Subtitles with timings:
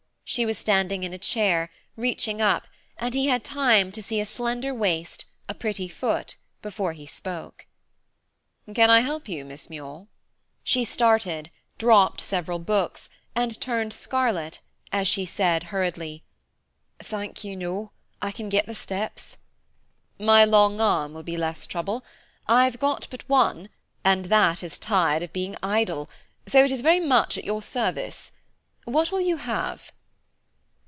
[0.23, 2.65] She was standing in a chair, reaching up,
[2.97, 7.65] and he had time to see a slender waist, a pretty foot, before he spoke.
[8.73, 10.07] "Can I help you, Miss Muir?"
[10.63, 14.61] She started, dropped several books, and turned scarlet,
[14.93, 16.23] as she said hurriedly,
[16.99, 17.91] "Thank you, no;
[18.21, 19.35] I can get the steps."
[20.17, 22.05] "My long arm will be less trouble.
[22.47, 23.67] I've got but one,
[24.05, 26.09] and that is tired of being idle,
[26.47, 28.31] so it is very much at your service.
[28.85, 29.91] What will you have?"